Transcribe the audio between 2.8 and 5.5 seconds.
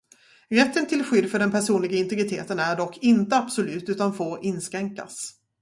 inte absolut utan får inskränkas.